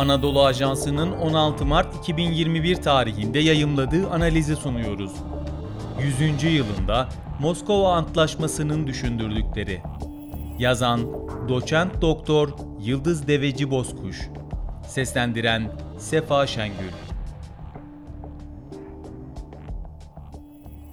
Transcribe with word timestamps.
Anadolu 0.00 0.44
Ajansı'nın 0.44 1.12
16 1.12 1.66
Mart 1.66 1.96
2021 1.96 2.76
tarihinde 2.76 3.38
yayımladığı 3.38 4.10
analizi 4.10 4.56
sunuyoruz. 4.56 5.12
100. 6.20 6.42
yılında 6.42 7.08
Moskova 7.40 7.92
Antlaşması'nın 7.94 8.86
düşündürdükleri. 8.86 9.82
Yazan 10.58 11.00
Doçent 11.48 12.02
Doktor 12.02 12.48
Yıldız 12.80 13.28
Deveci 13.28 13.70
Bozkuş. 13.70 14.28
Seslendiren 14.88 15.72
Sefa 15.98 16.46
Şengül. 16.46 16.92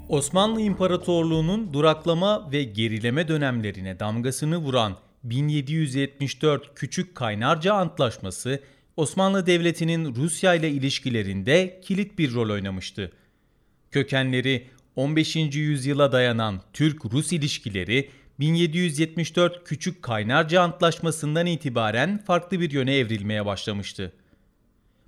Osmanlı 0.09 0.61
İmparatorluğu'nun 0.61 1.73
duraklama 1.73 2.51
ve 2.51 2.63
gerileme 2.63 3.27
dönemlerine 3.27 3.99
damgasını 3.99 4.57
vuran 4.57 4.93
1774 5.23 6.75
Küçük 6.75 7.15
Kaynarca 7.15 7.73
Antlaşması 7.73 8.59
Osmanlı 8.97 9.45
Devleti'nin 9.45 10.15
Rusya 10.15 10.53
ile 10.53 10.69
ilişkilerinde 10.69 11.81
kilit 11.83 12.19
bir 12.19 12.33
rol 12.33 12.49
oynamıştı. 12.49 13.11
Kökenleri 13.91 14.67
15. 14.95 15.35
yüzyıla 15.35 16.11
dayanan 16.11 16.61
Türk-Rus 16.73 17.33
ilişkileri 17.33 18.09
1774 18.39 19.63
Küçük 19.65 20.01
Kaynarca 20.01 20.61
Antlaşması'ndan 20.61 21.45
itibaren 21.45 22.17
farklı 22.17 22.59
bir 22.59 22.71
yöne 22.71 22.95
evrilmeye 22.97 23.45
başlamıştı. 23.45 24.13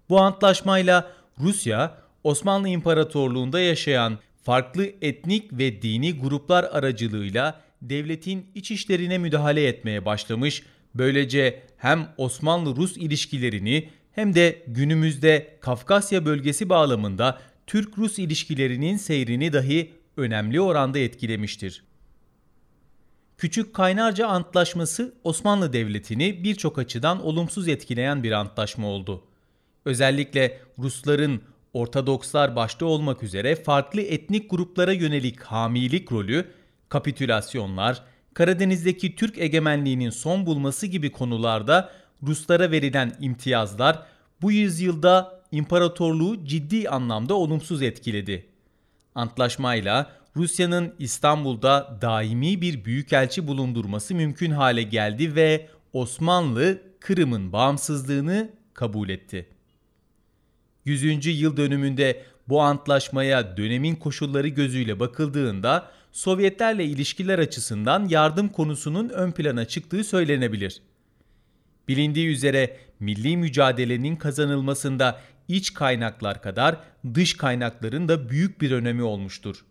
Bu 0.10 0.20
antlaşmayla 0.22 1.12
Rusya, 1.40 1.98
Osmanlı 2.24 2.70
İmparatorluğu'nda 2.70 3.60
yaşayan 3.60 4.20
farklı 4.44 4.86
etnik 5.02 5.54
ve 5.54 5.82
dini 5.82 6.20
gruplar 6.20 6.64
aracılığıyla 6.64 7.62
devletin 7.82 8.52
iç 8.56 8.72
işlerine 8.72 9.18
müdahale 9.18 9.68
etmeye 9.68 10.06
başlamış, 10.06 10.64
böylece 10.96 11.64
hem 11.78 12.14
Osmanlı-Rus 12.18 12.98
ilişkilerini 12.98 13.90
hem 14.12 14.36
de 14.36 14.64
günümüzde 14.68 15.58
Kafkasya 15.62 16.26
bölgesi 16.26 16.70
bağlamında 16.70 17.42
Türk-Rus 17.68 18.20
ilişkilerinin 18.20 18.98
seyrini 18.98 19.54
dahi 19.54 19.94
önemli 20.18 20.62
oranda 20.62 21.00
etkilemiştir. 21.00 21.84
Küçük 23.38 23.74
Kaynarca 23.74 24.28
Antlaşması 24.28 25.14
Osmanlı 25.24 25.74
Devleti'ni 25.74 26.44
birçok 26.44 26.80
açıdan 26.80 27.26
olumsuz 27.26 27.68
etkileyen 27.68 28.24
bir 28.24 28.32
antlaşma 28.32 28.88
oldu. 28.88 29.24
Özellikle 29.86 30.60
Rusların 30.80 31.42
Ortodokslar 31.74 32.56
başta 32.56 32.86
olmak 32.86 33.24
üzere 33.24 33.56
farklı 33.56 34.02
etnik 34.02 34.50
gruplara 34.50 34.94
yönelik 34.94 35.42
hamilik 35.42 36.12
rolü, 36.12 36.52
kapitülasyonlar, 36.90 38.04
Karadeniz'deki 38.40 39.16
Türk 39.16 39.38
egemenliğinin 39.38 40.10
son 40.10 40.46
bulması 40.46 40.88
gibi 40.88 41.12
konularda 41.12 41.92
Ruslara 42.24 42.72
verilen 42.72 43.14
imtiyazlar 43.20 44.04
bu 44.42 44.52
yüzyılda 44.52 45.42
imparatorluğu 45.52 46.46
ciddi 46.46 46.90
anlamda 46.90 47.34
olumsuz 47.34 47.82
etkiledi. 47.82 48.46
Antlaşmayla 49.16 50.12
Rusya'nın 50.36 50.94
İstanbul'da 51.00 51.98
daimi 52.02 52.62
bir 52.62 52.86
büyükelçi 52.86 53.48
bulundurması 53.48 54.16
mümkün 54.16 54.52
hale 54.52 54.84
geldi 54.84 55.36
ve 55.36 55.68
Osmanlı 55.94 56.82
Kırım'ın 57.00 57.54
bağımsızlığını 57.54 58.50
kabul 58.74 59.10
etti. 59.10 59.50
100. 60.86 61.42
yıl 61.42 61.58
dönümünde 61.58 62.24
bu 62.50 62.62
antlaşmaya 62.62 63.58
dönemin 63.58 63.96
koşulları 63.96 64.48
gözüyle 64.48 65.00
bakıldığında 65.00 65.92
Sovyetlerle 66.12 66.86
ilişkiler 66.86 67.40
açısından 67.40 68.08
yardım 68.10 68.50
konusunun 68.50 69.10
ön 69.10 69.32
plana 69.32 69.66
çıktığı 69.66 70.04
söylenebilir. 70.04 70.82
Bilindiği 71.88 72.28
üzere 72.28 72.78
milli 73.00 73.38
mücadelenin 73.38 74.16
kazanılmasında 74.16 75.22
iç 75.48 75.74
kaynaklar 75.74 76.42
kadar 76.42 76.78
dış 77.14 77.38
kaynakların 77.38 78.08
da 78.08 78.30
büyük 78.30 78.62
bir 78.62 78.72
önemi 78.72 79.04
olmuştur. 79.04 79.66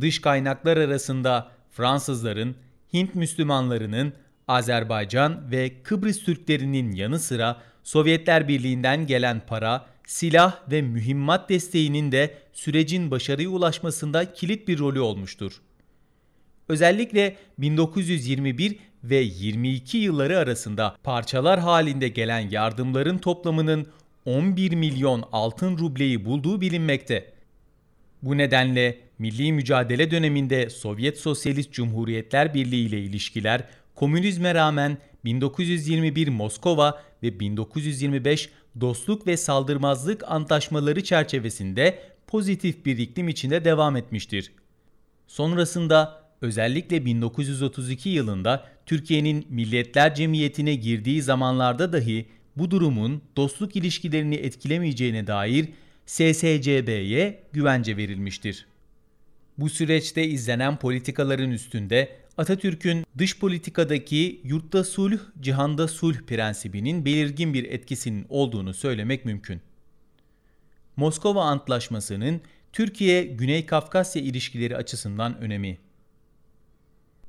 Dış 0.00 0.20
kaynaklar 0.20 0.76
arasında 0.76 1.50
Fransızların, 1.70 2.56
Hint 2.92 3.14
Müslümanlarının, 3.14 4.12
Azerbaycan 4.48 5.50
ve 5.50 5.82
Kıbrıs 5.82 6.24
Türklerinin 6.24 6.92
yanı 6.92 7.18
sıra 7.18 7.60
Sovyetler 7.82 8.48
Birliği'nden 8.48 9.06
gelen 9.06 9.42
para, 9.46 9.86
silah 10.08 10.70
ve 10.70 10.82
mühimmat 10.82 11.48
desteğinin 11.48 12.12
de 12.12 12.34
sürecin 12.52 13.10
başarıya 13.10 13.48
ulaşmasında 13.48 14.32
kilit 14.32 14.68
bir 14.68 14.78
rolü 14.78 15.00
olmuştur. 15.00 15.60
Özellikle 16.68 17.36
1921 17.58 18.76
ve 19.04 19.16
22 19.16 19.98
yılları 19.98 20.38
arasında 20.38 20.96
parçalar 21.02 21.60
halinde 21.60 22.08
gelen 22.08 22.50
yardımların 22.50 23.18
toplamının 23.18 23.86
11 24.24 24.72
milyon 24.72 25.24
altın 25.32 25.78
rubleyi 25.78 26.24
bulduğu 26.24 26.60
bilinmekte. 26.60 27.32
Bu 28.22 28.38
nedenle 28.38 28.98
milli 29.18 29.52
mücadele 29.52 30.10
döneminde 30.10 30.70
Sovyet 30.70 31.18
Sosyalist 31.18 31.72
Cumhuriyetler 31.72 32.54
Birliği 32.54 32.86
ile 32.86 33.00
ilişkiler 33.00 33.64
komünizme 33.94 34.54
rağmen 34.54 34.98
1921 35.24 36.28
Moskova 36.28 37.02
ve 37.22 37.40
1925 37.40 38.50
dostluk 38.80 39.26
ve 39.26 39.36
saldırmazlık 39.36 40.24
antlaşmaları 40.26 41.04
çerçevesinde 41.04 41.98
pozitif 42.26 42.86
bir 42.86 42.98
iklim 42.98 43.28
içinde 43.28 43.64
devam 43.64 43.96
etmiştir. 43.96 44.52
Sonrasında 45.26 46.24
özellikle 46.40 47.04
1932 47.04 48.08
yılında 48.08 48.68
Türkiye'nin 48.86 49.46
Milletler 49.48 50.14
Cemiyeti'ne 50.14 50.74
girdiği 50.74 51.22
zamanlarda 51.22 51.92
dahi 51.92 52.26
bu 52.56 52.70
durumun 52.70 53.22
dostluk 53.36 53.76
ilişkilerini 53.76 54.34
etkilemeyeceğine 54.34 55.26
dair 55.26 55.68
SSCB'ye 56.06 57.42
güvence 57.52 57.96
verilmiştir. 57.96 58.66
Bu 59.58 59.70
süreçte 59.70 60.24
izlenen 60.24 60.76
politikaların 60.76 61.50
üstünde 61.50 62.16
Atatürk'ün 62.38 63.04
dış 63.18 63.38
politikadaki 63.38 64.40
yurtta 64.44 64.84
sulh, 64.84 65.18
cihanda 65.40 65.88
sulh 65.88 66.16
prensibinin 66.26 67.04
belirgin 67.04 67.54
bir 67.54 67.64
etkisinin 67.64 68.26
olduğunu 68.28 68.74
söylemek 68.74 69.24
mümkün. 69.24 69.60
Moskova 70.96 71.44
Antlaşması'nın 71.44 72.40
Türkiye-Güney 72.72 73.66
Kafkasya 73.66 74.22
ilişkileri 74.22 74.76
açısından 74.76 75.38
önemi. 75.38 75.78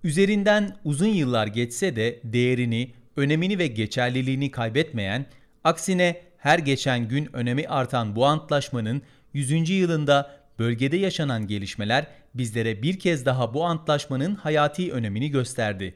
Üzerinden 0.04 0.78
uzun 0.86 1.08
yıllar 1.08 1.48
geçse 1.48 1.96
de 1.96 2.20
değerini, 2.24 2.92
önemini 3.16 3.60
ve 3.60 3.68
geçerliliğini 3.68 4.52
kaybetmeyen, 4.52 5.26
aksine 5.64 6.22
her 6.38 6.60
geçen 6.60 7.08
gün 7.08 7.30
önemi 7.34 7.68
artan 7.68 8.16
bu 8.16 8.26
antlaşmanın 8.26 9.02
100. 9.34 9.70
yılında 9.70 10.39
bölgede 10.60 10.98
yaşanan 10.98 11.48
gelişmeler 11.48 12.08
bizlere 12.34 12.82
bir 12.82 13.00
kez 13.00 13.26
daha 13.26 13.54
bu 13.54 13.66
antlaşmanın 13.66 14.36
hayati 14.36 14.92
önemini 14.92 15.32
gösterdi. 15.32 15.96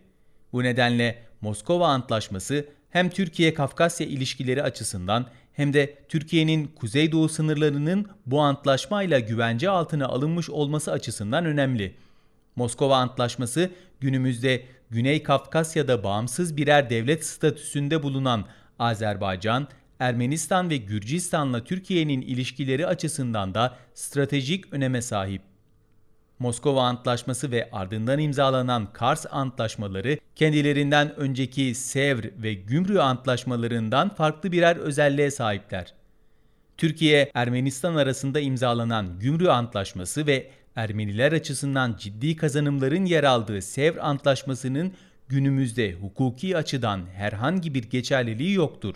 Bu 0.54 0.64
nedenle 0.64 1.24
Moskova 1.42 1.88
Antlaşması 1.88 2.66
hem 2.90 3.10
Türkiye-Kafkasya 3.10 4.08
ilişkileri 4.08 4.64
açısından 4.64 5.28
hem 5.54 5.74
de 5.74 5.98
Türkiye'nin 6.10 6.68
kuzeydoğu 6.68 7.30
sınırlarının 7.30 8.08
bu 8.26 8.42
antlaşmayla 8.42 9.20
güvence 9.20 9.70
altına 9.70 10.06
alınmış 10.08 10.50
olması 10.50 10.92
açısından 10.92 11.46
önemli. 11.46 11.96
Moskova 12.56 12.98
Antlaşması 12.98 13.72
günümüzde 14.00 14.66
Güney 14.90 15.24
Kafkasya'da 15.24 16.04
bağımsız 16.04 16.58
birer 16.58 16.90
devlet 16.90 17.26
statüsünde 17.26 18.04
bulunan 18.04 18.46
Azerbaycan, 18.80 19.68
Ermenistan 20.04 20.70
ve 20.70 20.78
Gürcistan'la 20.78 21.64
Türkiye'nin 21.64 22.22
ilişkileri 22.22 22.88
açısından 22.88 23.54
da 23.54 23.76
stratejik 23.94 24.74
öneme 24.74 25.02
sahip. 25.02 25.42
Moskova 26.40 26.84
Antlaşması 26.84 27.52
ve 27.52 27.70
ardından 27.72 28.20
imzalanan 28.20 28.94
Kars 28.94 29.26
Antlaşmaları 29.32 30.18
kendilerinden 30.36 31.16
önceki 31.16 31.76
Sevr 31.76 32.44
ve 32.44 32.54
Gümrü 32.54 33.00
Antlaşmalarından 33.00 34.16
farklı 34.16 34.52
birer 34.52 34.76
özelliğe 34.76 35.32
sahipler. 35.32 35.94
Türkiye, 36.78 37.32
Ermenistan 37.34 37.96
arasında 37.96 38.40
imzalanan 38.40 39.20
Gümrü 39.20 39.50
Antlaşması 39.50 40.28
ve 40.28 40.52
Ermeniler 40.76 41.32
açısından 41.32 41.96
ciddi 42.00 42.36
kazanımların 42.36 43.06
yer 43.06 43.24
aldığı 43.24 43.62
Sevr 43.62 43.98
Antlaşması'nın 43.98 44.94
günümüzde 45.28 45.94
hukuki 45.94 46.58
açıdan 46.58 47.02
herhangi 47.14 47.74
bir 47.74 47.84
geçerliliği 47.84 48.54
yoktur. 48.54 48.96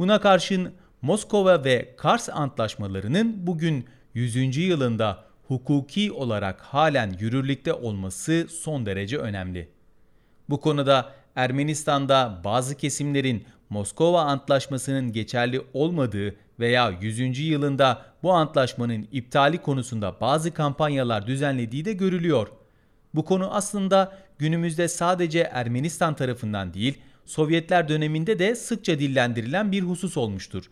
Buna 0.00 0.20
karşın 0.20 0.72
Moskova 1.02 1.64
ve 1.64 1.94
Kars 1.96 2.28
antlaşmalarının 2.28 3.46
bugün 3.46 3.84
100. 4.14 4.56
yılında 4.56 5.24
hukuki 5.48 6.12
olarak 6.12 6.60
halen 6.60 7.16
yürürlükte 7.20 7.72
olması 7.72 8.46
son 8.50 8.86
derece 8.86 9.18
önemli. 9.18 9.68
Bu 10.48 10.60
konuda 10.60 11.12
Ermenistan'da 11.36 12.40
bazı 12.44 12.76
kesimlerin 12.76 13.44
Moskova 13.70 14.22
Antlaşması'nın 14.22 15.12
geçerli 15.12 15.62
olmadığı 15.74 16.34
veya 16.60 16.90
100. 17.00 17.38
yılında 17.38 18.02
bu 18.22 18.32
antlaşmanın 18.32 19.08
iptali 19.12 19.58
konusunda 19.58 20.20
bazı 20.20 20.54
kampanyalar 20.54 21.26
düzenlediği 21.26 21.84
de 21.84 21.92
görülüyor. 21.92 22.48
Bu 23.14 23.24
konu 23.24 23.54
aslında 23.54 24.12
günümüzde 24.38 24.88
sadece 24.88 25.40
Ermenistan 25.40 26.14
tarafından 26.14 26.74
değil, 26.74 26.98
Sovyetler 27.30 27.88
döneminde 27.88 28.38
de 28.38 28.54
sıkça 28.54 28.98
dillendirilen 28.98 29.72
bir 29.72 29.82
husus 29.82 30.16
olmuştur. 30.16 30.64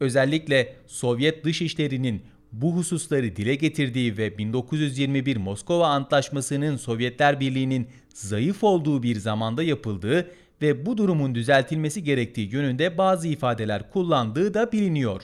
Özellikle 0.00 0.76
Sovyet 0.86 1.44
dışişlerinin 1.44 2.22
bu 2.52 2.76
hususları 2.76 3.36
dile 3.36 3.54
getirdiği 3.54 4.16
ve 4.16 4.38
1921 4.38 5.36
Moskova 5.36 5.86
Antlaşması'nın 5.86 6.76
Sovyetler 6.76 7.40
Birliği'nin 7.40 7.88
zayıf 8.14 8.64
olduğu 8.64 9.02
bir 9.02 9.16
zamanda 9.16 9.62
yapıldığı 9.62 10.30
ve 10.62 10.86
bu 10.86 10.98
durumun 10.98 11.34
düzeltilmesi 11.34 12.04
gerektiği 12.04 12.52
yönünde 12.52 12.98
bazı 12.98 13.28
ifadeler 13.28 13.90
kullandığı 13.90 14.54
da 14.54 14.72
biliniyor. 14.72 15.22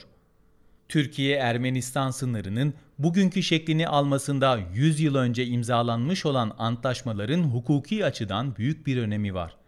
Türkiye-Ermenistan 0.89 2.11
sınırının 2.11 2.73
bugünkü 2.99 3.43
şeklini 3.43 3.87
almasında 3.87 4.59
100 4.73 4.99
yıl 4.99 5.15
önce 5.15 5.45
imzalanmış 5.45 6.25
olan 6.25 6.55
antlaşmaların 6.57 7.43
hukuki 7.43 8.05
açıdan 8.05 8.55
büyük 8.55 8.87
bir 8.87 8.97
önemi 8.97 9.33
var. 9.33 9.60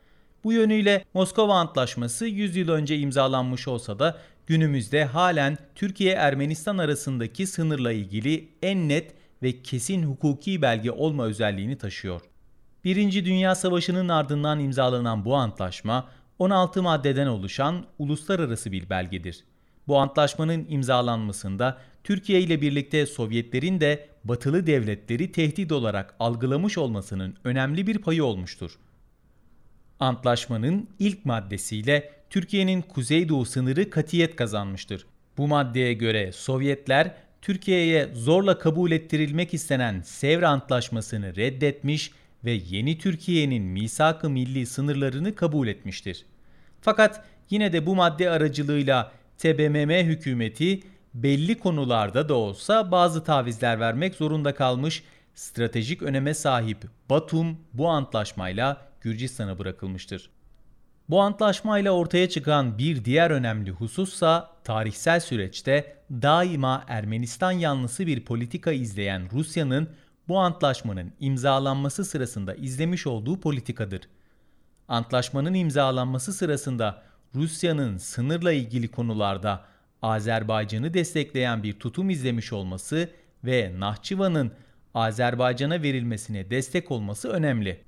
Bu 0.43 0.53
yönüyle 0.53 1.05
Moskova 1.13 1.55
Antlaşması 1.55 2.25
100 2.25 2.55
yıl 2.55 2.69
önce 2.69 2.97
imzalanmış 2.97 3.67
olsa 3.67 3.99
da 3.99 4.17
günümüzde 4.47 5.05
halen 5.05 5.57
Türkiye-Ermenistan 5.75 6.77
arasındaki 6.77 7.47
sınırla 7.47 7.91
ilgili 7.91 8.49
en 8.61 8.89
net 8.89 9.15
ve 9.43 9.61
kesin 9.61 10.03
hukuki 10.03 10.61
belge 10.61 10.91
olma 10.91 11.25
özelliğini 11.25 11.77
taşıyor. 11.77 12.21
Birinci 12.83 13.25
Dünya 13.25 13.55
Savaşı'nın 13.55 14.09
ardından 14.09 14.59
imzalanan 14.59 15.25
bu 15.25 15.35
antlaşma 15.35 16.09
16 16.39 16.83
maddeden 16.83 17.27
oluşan 17.27 17.85
uluslararası 17.99 18.71
bir 18.71 18.89
belgedir. 18.89 19.43
Bu 19.87 19.97
antlaşmanın 19.97 20.65
imzalanmasında 20.69 21.77
Türkiye 22.03 22.41
ile 22.41 22.61
birlikte 22.61 23.05
Sovyetlerin 23.05 23.81
de 23.81 24.07
batılı 24.23 24.67
devletleri 24.67 25.31
tehdit 25.31 25.71
olarak 25.71 26.15
algılamış 26.19 26.77
olmasının 26.77 27.35
önemli 27.43 27.87
bir 27.87 27.97
payı 27.97 28.25
olmuştur. 28.25 28.71
Antlaşmanın 29.99 30.89
ilk 30.99 31.25
maddesiyle 31.25 32.11
Türkiye'nin 32.29 32.81
kuzeydoğu 32.81 33.45
sınırı 33.45 33.89
katiyet 33.89 34.35
kazanmıştır. 34.35 35.05
Bu 35.37 35.47
maddeye 35.47 35.93
göre 35.93 36.31
Sovyetler 36.31 37.15
Türkiye'ye 37.41 38.09
zorla 38.13 38.59
kabul 38.59 38.91
ettirilmek 38.91 39.53
istenen 39.53 40.01
Sevr 40.01 40.43
Antlaşması'nı 40.43 41.35
reddetmiş 41.35 42.11
ve 42.45 42.51
yeni 42.51 42.97
Türkiye'nin 42.97 43.63
misak-ı 43.63 44.29
milli 44.29 44.65
sınırlarını 44.65 45.35
kabul 45.35 45.67
etmiştir. 45.67 46.25
Fakat 46.81 47.25
yine 47.49 47.73
de 47.73 47.85
bu 47.85 47.95
madde 47.95 48.29
aracılığıyla 48.29 49.11
TBMM 49.37 49.89
hükümeti 49.89 50.79
belli 51.13 51.59
konularda 51.59 52.29
da 52.29 52.33
olsa 52.33 52.91
bazı 52.91 53.23
tavizler 53.23 53.79
vermek 53.79 54.15
zorunda 54.15 54.55
kalmış, 54.55 55.03
stratejik 55.35 56.01
öneme 56.01 56.33
sahip 56.33 56.77
Batum 57.09 57.57
bu 57.73 57.89
antlaşmayla 57.89 58.92
Gürcistan'a 59.03 59.59
bırakılmıştır. 59.59 60.29
Bu 61.09 61.21
antlaşmayla 61.21 61.91
ortaya 61.91 62.29
çıkan 62.29 62.77
bir 62.77 63.05
diğer 63.05 63.31
önemli 63.31 63.71
husussa 63.71 64.49
tarihsel 64.63 65.19
süreçte 65.19 65.97
daima 66.11 66.85
Ermenistan 66.87 67.51
yanlısı 67.51 68.07
bir 68.07 68.25
politika 68.25 68.71
izleyen 68.71 69.29
Rusya'nın 69.31 69.89
bu 70.27 70.39
antlaşmanın 70.39 71.13
imzalanması 71.19 72.05
sırasında 72.05 72.55
izlemiş 72.55 73.07
olduğu 73.07 73.39
politikadır. 73.39 74.01
Antlaşmanın 74.87 75.53
imzalanması 75.53 76.33
sırasında 76.33 77.03
Rusya'nın 77.35 77.97
sınırla 77.97 78.51
ilgili 78.51 78.87
konularda 78.87 79.65
Azerbaycan'ı 80.01 80.93
destekleyen 80.93 81.63
bir 81.63 81.79
tutum 81.79 82.09
izlemiş 82.09 82.53
olması 82.53 83.09
ve 83.43 83.75
Nahçıvan'ın 83.79 84.51
Azerbaycan'a 84.93 85.81
verilmesine 85.81 86.49
destek 86.49 86.91
olması 86.91 87.29
önemli. 87.29 87.81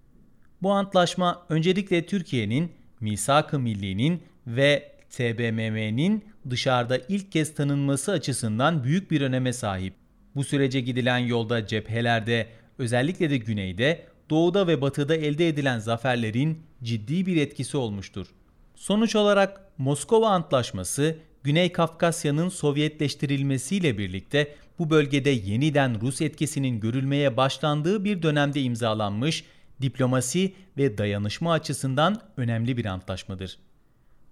Bu 0.61 0.71
antlaşma 0.71 1.45
öncelikle 1.49 2.05
Türkiye'nin 2.05 2.71
Misak-ı 2.99 3.59
Milli'nin 3.59 4.23
ve 4.47 4.91
TBMM'nin 5.09 6.25
dışarıda 6.49 6.97
ilk 7.09 7.31
kez 7.31 7.55
tanınması 7.55 8.11
açısından 8.11 8.83
büyük 8.83 9.11
bir 9.11 9.21
öneme 9.21 9.53
sahip. 9.53 9.93
Bu 10.35 10.43
sürece 10.43 10.81
gidilen 10.81 11.17
yolda 11.17 11.67
cephelerde, 11.67 12.47
özellikle 12.77 13.29
de 13.29 13.37
güneyde, 13.37 14.05
doğuda 14.29 14.67
ve 14.67 14.81
batıda 14.81 15.15
elde 15.15 15.47
edilen 15.47 15.79
zaferlerin 15.79 16.63
ciddi 16.83 17.25
bir 17.25 17.37
etkisi 17.37 17.77
olmuştur. 17.77 18.27
Sonuç 18.75 19.15
olarak 19.15 19.61
Moskova 19.77 20.29
Antlaşması, 20.29 21.17
Güney 21.43 21.71
Kafkasya'nın 21.71 22.49
Sovyetleştirilmesiyle 22.49 23.97
birlikte 23.97 24.55
bu 24.79 24.89
bölgede 24.89 25.29
yeniden 25.29 26.01
Rus 26.01 26.21
etkisinin 26.21 26.79
görülmeye 26.79 27.37
başlandığı 27.37 28.03
bir 28.03 28.21
dönemde 28.21 28.61
imzalanmış 28.61 29.43
diplomasi 29.81 30.53
ve 30.77 30.97
dayanışma 30.97 31.53
açısından 31.53 32.21
önemli 32.37 32.77
bir 32.77 32.85
antlaşmadır. 32.85 33.57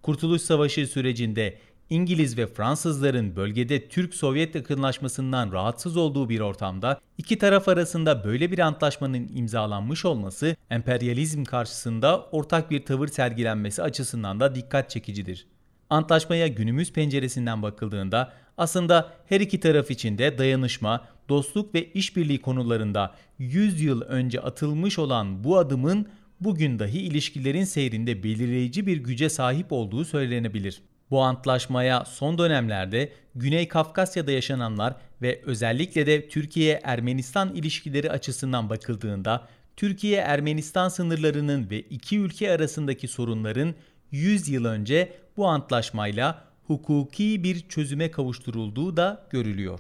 Kurtuluş 0.02 0.42
Savaşı 0.42 0.88
sürecinde 0.88 1.58
İngiliz 1.90 2.38
ve 2.38 2.48
Fransızların 2.48 3.36
bölgede 3.36 3.88
Türk-Sovyet 3.88 4.56
yakınlaşmasından 4.56 5.52
rahatsız 5.52 5.98
olduğu 5.98 6.30
bir 6.30 6.40
ortamda 6.40 7.00
iki 7.18 7.38
taraf 7.38 7.68
arasında 7.68 8.24
böyle 8.24 8.52
bir 8.52 8.60
antlaşmanın 8.60 9.30
imzalanmış 9.34 10.06
olması 10.06 10.56
emperyalizm 10.70 11.44
karşısında 11.44 12.26
ortak 12.32 12.72
bir 12.72 12.86
tavır 12.86 13.08
sergilenmesi 13.08 13.84
açısından 13.84 14.40
da 14.40 14.56
dikkat 14.56 14.90
çekicidir. 14.90 15.48
Antlaşmaya 15.90 16.48
günümüz 16.48 16.94
penceresinden 16.94 17.62
bakıldığında 17.62 18.34
aslında 18.58 19.12
her 19.30 19.42
iki 19.42 19.60
taraf 19.60 19.92
için 19.92 20.18
de 20.18 20.38
dayanışma, 20.38 21.06
dostluk 21.30 21.76
ve 21.76 21.92
işbirliği 21.92 22.42
konularında 22.42 23.16
100 23.40 23.82
yıl 23.82 24.02
önce 24.02 24.40
atılmış 24.40 25.00
olan 25.00 25.44
bu 25.44 25.58
adımın 25.58 26.08
bugün 26.40 26.80
dahi 26.80 27.00
ilişkilerin 27.00 27.64
seyrinde 27.64 28.24
belirleyici 28.24 28.88
bir 28.88 28.98
güce 28.98 29.30
sahip 29.30 29.72
olduğu 29.72 30.06
söylenebilir. 30.06 30.82
Bu 31.12 31.22
antlaşmaya 31.22 32.06
son 32.06 32.38
dönemlerde 32.38 33.12
Güney 33.36 33.68
Kafkasya'da 33.68 34.32
yaşananlar 34.32 34.96
ve 35.22 35.42
özellikle 35.46 36.06
de 36.06 36.28
Türkiye-Ermenistan 36.28 37.56
ilişkileri 37.56 38.12
açısından 38.12 38.70
bakıldığında 38.70 39.48
Türkiye-Ermenistan 39.76 40.90
sınırlarının 40.90 41.70
ve 41.70 41.80
iki 41.80 42.20
ülke 42.20 42.52
arasındaki 42.52 43.08
sorunların 43.08 43.76
100 44.12 44.50
yıl 44.50 44.66
önce 44.66 45.14
bu 45.38 45.48
antlaşmayla 45.48 46.53
hukuki 46.74 47.44
bir 47.44 47.60
çözüme 47.70 48.12
kavuşturulduğu 48.12 48.98
da 48.98 49.28
görülüyor. 49.30 49.80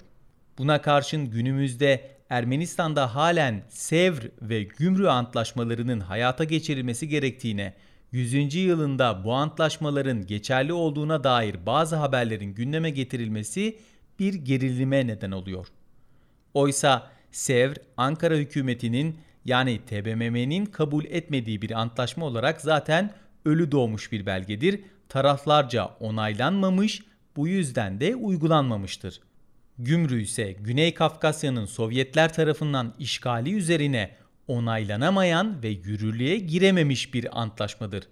Buna 0.57 0.81
karşın 0.81 1.25
günümüzde 1.25 2.11
Ermenistan'da 2.29 3.15
halen 3.15 3.63
Sevr 3.69 4.31
ve 4.41 4.63
Gümrü 4.63 5.07
antlaşmalarının 5.07 5.99
hayata 5.99 6.43
geçirilmesi 6.43 7.09
gerektiğine 7.09 7.73
100. 8.11 8.55
yılında 8.55 9.23
bu 9.23 9.33
antlaşmaların 9.33 10.25
geçerli 10.25 10.73
olduğuna 10.73 11.23
dair 11.23 11.65
bazı 11.65 11.95
haberlerin 11.95 12.53
gündeme 12.53 12.89
getirilmesi 12.89 13.77
bir 14.19 14.33
gerilime 14.33 15.07
neden 15.07 15.31
oluyor. 15.31 15.67
Oysa 16.53 17.11
Sevr, 17.31 17.75
Ankara 17.97 18.35
hükümetinin 18.35 19.15
yani 19.45 19.79
TBMM'nin 19.85 20.65
kabul 20.65 21.05
etmediği 21.05 21.61
bir 21.61 21.71
antlaşma 21.71 22.25
olarak 22.25 22.61
zaten 22.61 23.13
ölü 23.45 23.71
doğmuş 23.71 24.11
bir 24.11 24.25
belgedir. 24.25 24.81
Taraflarca 25.09 25.85
onaylanmamış, 25.99 27.03
bu 27.35 27.47
yüzden 27.47 27.99
de 27.99 28.15
uygulanmamıştır. 28.15 29.19
Gümrü 29.79 30.21
ise 30.21 30.51
Güney 30.51 30.93
Kafkasya'nın 30.93 31.65
Sovyetler 31.65 32.33
tarafından 32.33 32.93
işgali 32.99 33.53
üzerine 33.53 34.15
onaylanamayan 34.47 35.63
ve 35.63 35.67
yürürlüğe 35.67 36.37
girememiş 36.37 37.13
bir 37.13 37.41
antlaşmadır. 37.41 38.03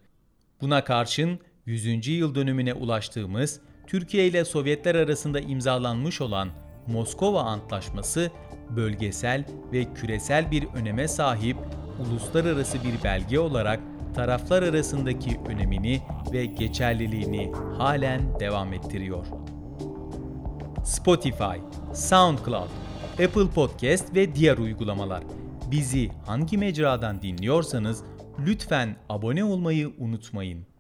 Buna 0.62 0.84
karşın 0.84 1.40
100. 1.66 2.08
yıl 2.08 2.36
dönümüne 2.36 2.74
ulaştığımız 2.74 3.60
Türkiye 3.88 4.28
ile 4.28 4.46
Sovyetler 4.46 4.96
arasında 4.96 5.40
imzalanmış 5.40 6.22
olan 6.22 6.50
Moskova 6.88 7.42
Antlaşması 7.42 8.32
bölgesel 8.70 9.46
ve 9.74 9.94
küresel 9.94 10.52
bir 10.52 10.64
öneme 10.76 11.08
sahip 11.08 11.58
uluslararası 12.00 12.78
bir 12.84 13.04
belge 13.04 13.40
olarak 13.40 13.80
taraflar 14.14 14.64
arasındaki 14.64 15.40
önemini 15.48 16.02
ve 16.34 16.46
geçerliliğini 16.46 17.52
halen 17.78 18.40
devam 18.40 18.74
ettiriyor. 18.74 19.26
Spotify, 20.86 21.58
SoundCloud, 21.94 22.70
Apple 23.14 23.48
Podcast 23.56 24.16
ve 24.16 24.36
diğer 24.36 24.58
uygulamalar. 24.58 25.24
Bizi 25.72 26.10
hangi 26.26 26.58
mecradan 26.58 27.22
dinliyorsanız 27.22 28.04
lütfen 28.40 28.96
abone 29.10 29.44
olmayı 29.44 29.92
unutmayın. 30.00 30.71